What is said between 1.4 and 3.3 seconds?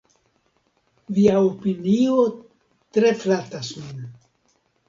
opinio tre